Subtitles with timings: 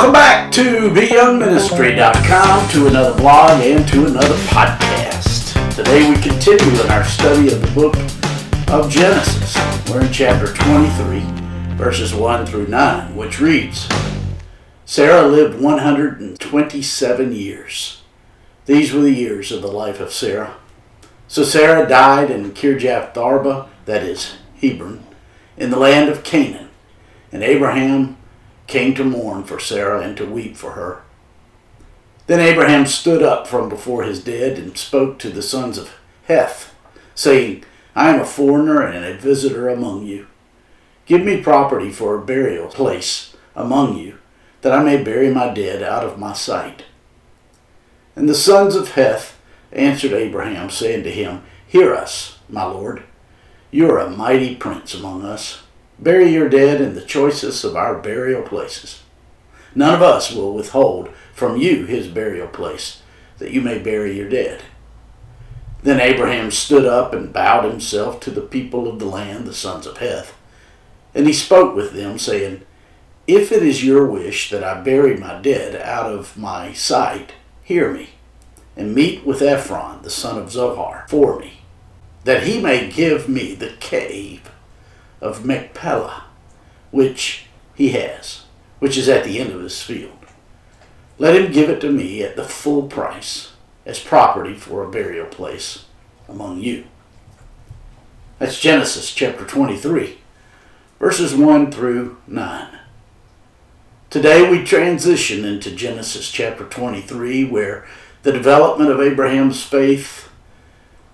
[0.00, 5.76] Welcome back to BYoungMinistry.com to another blog and to another podcast.
[5.76, 7.94] Today we continue in our study of the book
[8.70, 9.54] of Genesis.
[9.90, 11.20] We're in chapter 23,
[11.76, 13.86] verses 1 through 9, which reads
[14.86, 18.02] Sarah lived 127 years.
[18.64, 20.56] These were the years of the life of Sarah.
[21.28, 25.04] So Sarah died in Kirjath Arba, that is, Hebron,
[25.58, 26.70] in the land of Canaan.
[27.30, 28.16] And Abraham
[28.70, 31.02] came to mourn for Sarah and to weep for her.
[32.26, 35.92] Then Abraham stood up from before his dead and spoke to the sons of
[36.28, 36.72] Heth,
[37.14, 37.64] saying,
[37.96, 40.28] I am a foreigner and a visitor among you.
[41.06, 44.18] Give me property for a burial place among you,
[44.60, 46.84] that I may bury my dead out of my sight.
[48.14, 49.36] And the sons of Heth
[49.72, 53.02] answered Abraham, saying to him, Hear us, my lord.
[53.72, 55.62] You are a mighty prince among us.
[56.00, 59.02] Bury your dead in the choicest of our burial places.
[59.74, 63.02] None of us will withhold from you his burial place,
[63.36, 64.62] that you may bury your dead.
[65.82, 69.86] Then Abraham stood up and bowed himself to the people of the land, the sons
[69.86, 70.34] of Heth.
[71.14, 72.62] And he spoke with them, saying,
[73.26, 77.92] If it is your wish that I bury my dead out of my sight, hear
[77.92, 78.10] me,
[78.74, 81.60] and meet with Ephron, the son of Zohar, for me,
[82.24, 84.49] that he may give me the cave
[85.20, 86.24] of Machpelah,
[86.90, 88.44] which he has,
[88.78, 90.16] which is at the end of his field.
[91.18, 93.52] Let him give it to me at the full price,
[93.84, 95.84] as property for a burial place
[96.28, 96.84] among you.
[98.38, 100.18] That's Genesis chapter 23,
[100.98, 102.78] verses 1 through 9.
[104.08, 107.86] Today we transition into Genesis chapter 23, where
[108.22, 110.30] the development of Abraham's faith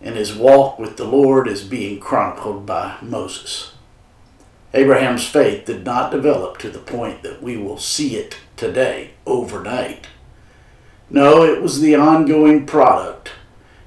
[0.00, 3.72] and his walk with the Lord is being chronicled by Moses.
[4.74, 10.08] Abraham's faith did not develop to the point that we will see it today, overnight.
[11.08, 13.32] No, it was the ongoing product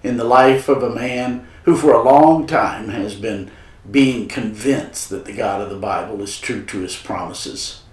[0.01, 3.51] in the life of a man who for a long time has been
[3.89, 7.83] being convinced that the God of the Bible is true to his promises.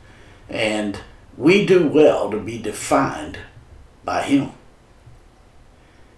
[0.49, 1.00] And
[1.37, 3.38] we do well to be defined
[4.05, 4.53] by him.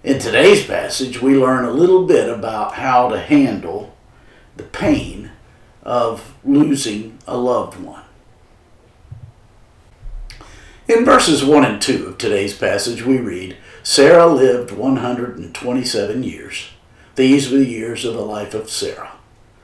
[0.04, 3.96] In today's passage, we learn a little bit about how to handle
[4.56, 5.32] the pain
[5.90, 8.04] of losing a loved one.
[10.86, 16.68] In verses 1 and 2 of today's passage, we read Sarah lived 127 years.
[17.16, 19.14] These were the years of the life of Sarah.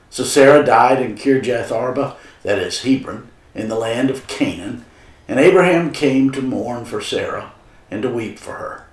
[0.09, 4.83] So Sarah died in Kirjath Arba, that is Hebron, in the land of Canaan,
[5.29, 7.53] and Abraham came to mourn for Sarah
[7.89, 8.85] and to weep for her.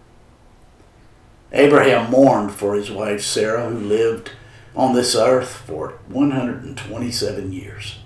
[1.50, 4.30] Abraham mourned for his wife Sarah, who lived
[4.76, 7.98] on this earth for 127 years.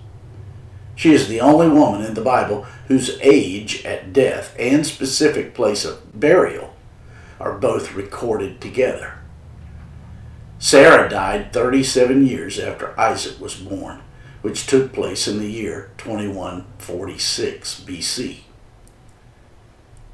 [0.95, 5.85] She is the only woman in the Bible whose age at death and specific place
[5.85, 6.75] of burial
[7.39, 9.19] are both recorded together.
[10.59, 14.01] Sarah died 37 years after Isaac was born,
[14.43, 18.39] which took place in the year 2146 BC.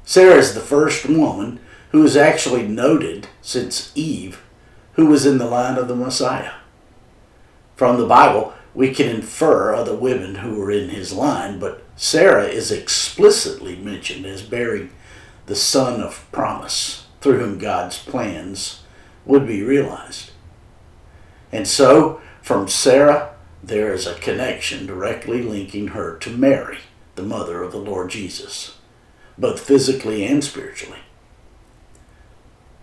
[0.03, 4.43] Sarah is the first woman who is actually noted since Eve
[4.95, 6.53] who was in the line of the Messiah.
[7.75, 12.45] From the Bible, we can infer other women who were in his line, but Sarah
[12.45, 14.91] is explicitly mentioned as bearing
[15.45, 18.83] the son of promise through whom God's plans
[19.25, 20.31] would be realized.
[21.51, 26.79] And so, from Sarah, there is a connection directly linking her to Mary,
[27.15, 28.77] the mother of the Lord Jesus,
[29.37, 30.99] both physically and spiritually.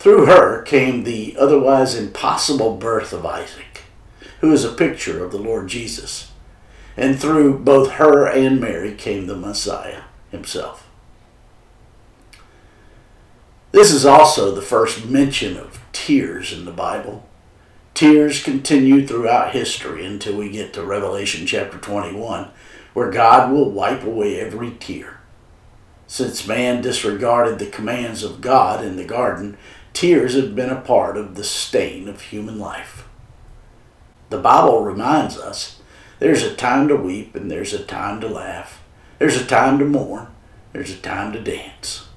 [0.03, 3.83] Through her came the otherwise impossible birth of Isaac,
[4.41, 6.33] who is a picture of the Lord Jesus.
[6.97, 10.03] And through both her and Mary came the Messiah
[10.33, 10.89] himself.
[13.71, 17.25] This is also the first mention of tears in the Bible.
[17.95, 22.51] Tears continue throughout history until we get to Revelation chapter 21,
[22.93, 25.21] where God will wipe away every tear.
[26.09, 29.57] Since man disregarded the commands of God in the garden,
[29.93, 33.07] Tears have been a part of the stain of human life.
[34.31, 35.81] The Bible reminds us
[36.19, 38.83] there's a time to weep and there's a time to laugh.
[39.19, 40.29] There's a time to mourn.
[40.73, 42.09] There's a time to dance.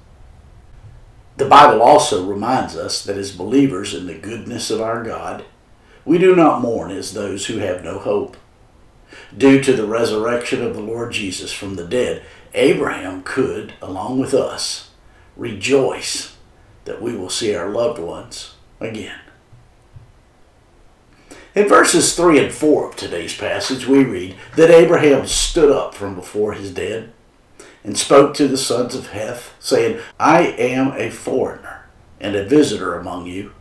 [1.36, 5.44] The Bible also reminds us that as believers in the goodness of our God,
[6.04, 8.36] we do not mourn as those who have no hope.
[9.36, 12.22] Due to the resurrection of the Lord Jesus from the dead,
[12.54, 14.90] Abraham could, along with us,
[15.36, 16.35] rejoice
[16.86, 19.20] that we will see our loved ones again.
[21.54, 26.14] In verses 3 and 4 of today's passage, we read that Abraham stood up from
[26.14, 27.12] before his dead
[27.82, 31.86] and spoke to the sons of Heth, saying, I am a foreigner
[32.20, 33.52] and a visitor among you.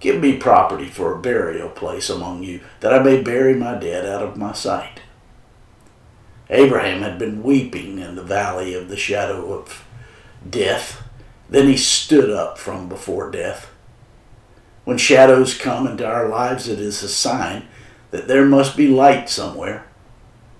[0.00, 4.06] Give me property for a burial place among you, that I may bury my dead
[4.06, 5.00] out of my sight.
[6.50, 9.84] Abraham had been weeping in the valley of the shadow of
[10.48, 11.02] death.
[11.50, 13.70] Then he stood up from before death.
[14.84, 17.66] When shadows come into our lives, it is a sign
[18.10, 19.86] that there must be light somewhere.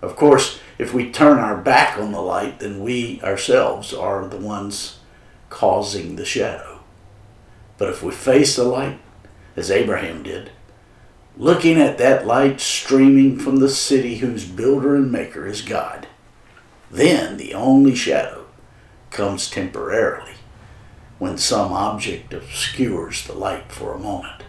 [0.00, 4.36] Of course, if we turn our back on the light, then we ourselves are the
[4.36, 4.98] ones
[5.50, 6.80] causing the shadow.
[7.78, 8.98] But if we face the light,
[9.56, 10.50] as Abraham did,
[11.36, 16.06] looking at that light streaming from the city whose builder and maker is God,
[16.90, 18.46] then the only shadow
[19.10, 20.37] comes temporarily
[21.18, 24.44] when some object obscures the light for a moment.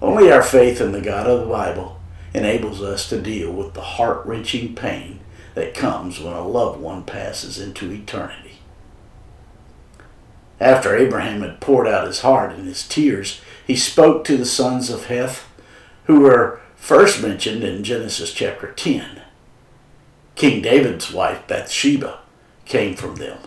[0.00, 2.00] Only our faith in the God of the Bible
[2.32, 5.20] enables us to deal with the heart wrenching pain
[5.54, 8.58] that comes when a loved one passes into eternity.
[10.60, 14.90] After Abraham had poured out his heart and his tears, he spoke to the sons
[14.90, 15.46] of Heth,
[16.04, 19.22] who were first mentioned in Genesis chapter 10.
[20.34, 22.20] King David's wife, Bathsheba,
[22.64, 23.38] came from them,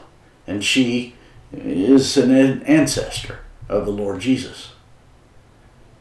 [0.45, 1.15] and she
[1.53, 4.71] is an ancestor of the Lord Jesus.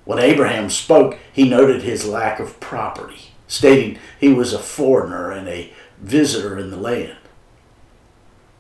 [0.05, 5.49] When Abraham spoke, he noted his lack of property, stating he was a foreigner and
[5.49, 7.17] a visitor in the land.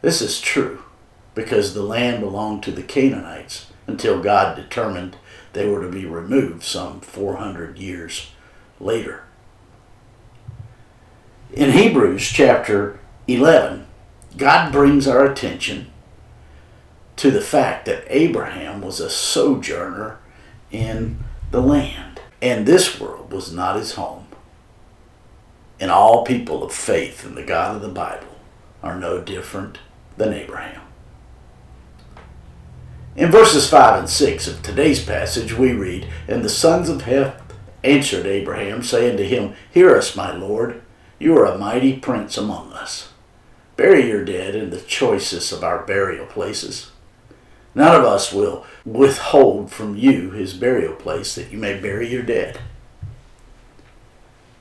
[0.02, 0.82] This is true
[1.34, 5.16] because the land belonged to the Canaanites until God determined
[5.52, 8.30] they were to be removed some 400 years
[8.78, 9.24] later.
[11.52, 13.86] In Hebrews chapter 11,
[14.36, 15.90] God brings our attention
[17.20, 20.16] to the fact that Abraham was a sojourner
[20.70, 24.26] in the land, and this world was not his home.
[25.78, 28.38] And all people of faith in the God of the Bible
[28.82, 29.76] are no different
[30.16, 30.80] than Abraham.
[33.14, 37.38] In verses 5 and 6 of today's passage, we read, And the sons of Heth
[37.84, 40.80] answered Abraham, saying to him, Hear us, my Lord,
[41.18, 43.12] you are a mighty prince among us.
[43.76, 46.89] Bury your dead in the choicest of our burial places.
[47.74, 52.22] None of us will withhold from you his burial place that you may bury your
[52.22, 52.60] dead.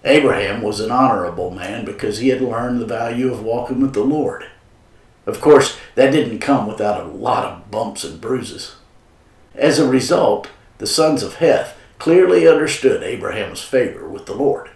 [0.06, 4.04] Abraham was an honorable man because he had learned the value of walking with the
[4.04, 4.46] Lord.
[5.26, 8.76] Of course, that didn't come without a lot of bumps and bruises.
[9.56, 14.70] As a result, the sons of Heth clearly understood Abraham's favor with the Lord.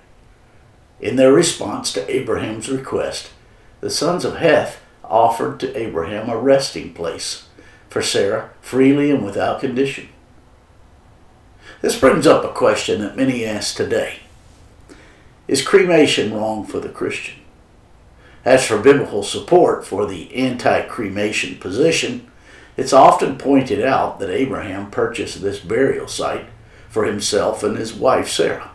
[0.99, 3.31] In their response to Abraham's request,
[3.79, 7.47] the sons of Heth offered to Abraham a resting place
[7.93, 10.09] for Sarah freely and without condition.
[11.81, 14.21] This brings up a question that many ask today
[15.47, 17.35] Is cremation wrong for the Christian?
[18.43, 22.31] As for biblical support for the anti cremation position,
[22.77, 26.47] it's often pointed out that Abraham purchased this burial site
[26.89, 28.71] for himself and his wife Sarah.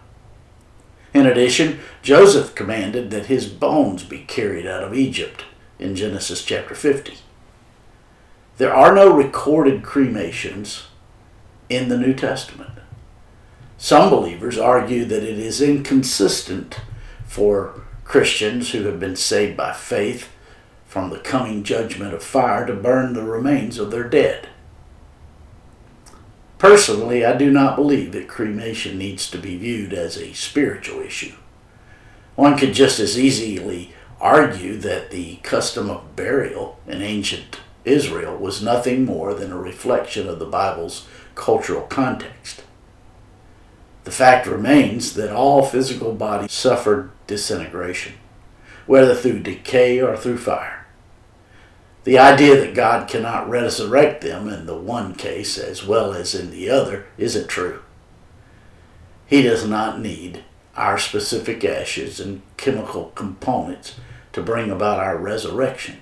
[1.12, 5.44] In addition, Joseph commanded that his bones be carried out of Egypt
[5.80, 7.18] in Genesis chapter 50.
[8.58, 10.88] There are no recorded cremations
[11.68, 12.72] in the New Testament.
[13.76, 16.80] Some believers argue that it is inconsistent
[17.24, 20.30] for Christians who have been saved by faith
[20.86, 24.48] from the coming judgment of fire to burn the remains of their dead.
[26.58, 31.36] Personally, I do not believe that cremation needs to be viewed as a spiritual issue.
[32.34, 38.62] One could just as easily argue that the custom of burial in ancient Israel was
[38.62, 42.62] nothing more than a reflection of the Bible's cultural context.
[44.04, 48.14] The fact remains that all physical bodies suffered disintegration,
[48.86, 50.86] whether through decay or through fire.
[52.04, 56.50] The idea that God cannot resurrect them in the one case as well as in
[56.50, 57.82] the other isn't true.
[59.26, 63.96] He does not need our specific ashes and chemical components
[64.32, 65.98] to bring about our resurrection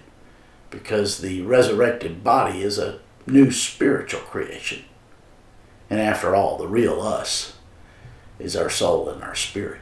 [0.70, 4.84] because the resurrected body is a new spiritual creation.
[5.90, 7.56] And after all, the real us
[8.38, 9.80] is our soul and our spirit.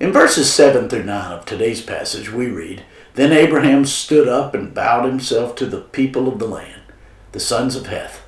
[0.00, 2.84] In verses 7 through 9 of today's passage, we read
[3.14, 6.82] Then Abraham stood up and bowed himself to the people of the land,
[7.32, 8.22] the sons of Heth.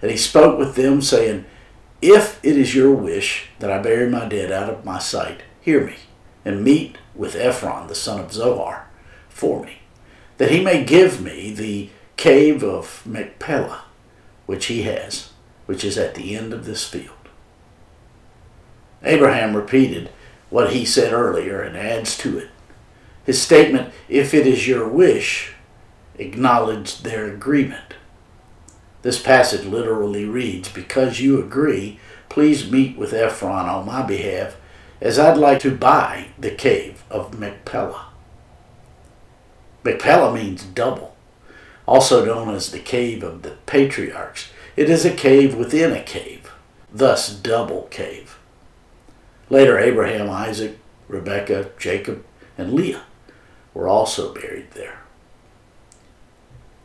[0.00, 1.44] And he spoke with them, saying,
[2.00, 5.86] If it is your wish that I bury my dead out of my sight, hear
[5.86, 5.96] me,
[6.44, 8.88] and meet with Ephron, the son of Zohar
[9.32, 9.78] for me,
[10.38, 13.84] that he may give me the cave of Machpelah,
[14.46, 15.30] which he has,
[15.66, 17.10] which is at the end of this field.
[19.02, 20.10] Abraham repeated
[20.50, 22.50] what he said earlier and adds to it
[23.24, 25.54] His statement, if it is your wish,
[26.16, 27.94] acknowledged their agreement.
[29.02, 31.98] This passage literally reads, Because you agree,
[32.28, 34.56] please meet with Ephron on my behalf,
[35.00, 38.11] as I'd like to buy the cave of Machpelah.
[39.84, 41.16] Machpelah means double,
[41.86, 44.50] also known as the cave of the patriarchs.
[44.76, 46.52] It is a cave within a cave,
[46.92, 48.38] thus double cave.
[49.50, 52.24] Later, Abraham, Isaac, Rebekah, Jacob,
[52.56, 53.02] and Leah
[53.74, 55.00] were also buried there.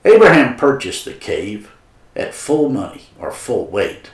[0.03, 1.71] Abraham purchased the cave
[2.15, 4.11] at full money or full weight.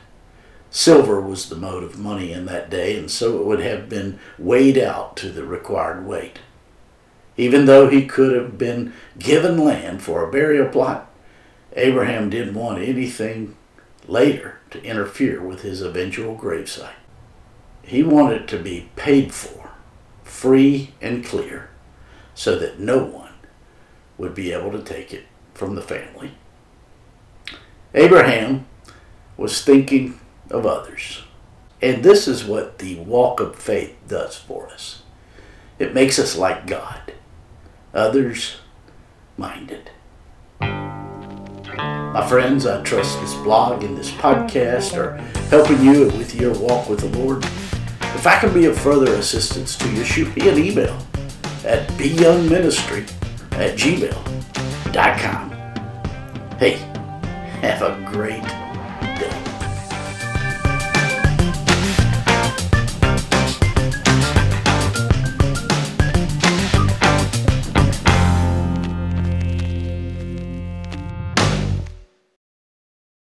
[0.70, 4.20] Silver was the mode of money in that day, and so it would have been
[4.40, 6.40] weighed out to the required weight.
[7.38, 11.10] Even though he could have been given land for a burial plot,
[11.76, 13.56] Abraham didn't want anything
[14.08, 16.94] later to interfere with his eventual gravesite.
[17.82, 19.72] He wanted to be paid for,
[20.24, 21.70] free and clear,
[22.36, 23.34] so that no one
[24.18, 26.34] would be able to take it from the family.
[27.96, 28.66] Abraham
[29.38, 31.24] was thinking of others.
[31.82, 35.04] And this is what the walk of faith does for us
[35.80, 37.14] it makes us like God,
[37.94, 38.58] others
[39.38, 39.92] minded.
[40.60, 45.18] My friends, I trust this blog and this podcast are
[45.50, 47.44] helping you with your walk with the Lord.
[47.44, 50.96] If I can be of further assistance to you, shoot me an email
[51.66, 53.10] at byoungministry
[53.54, 55.50] at gmail.com.
[56.60, 56.76] Hey,
[57.62, 58.63] have a great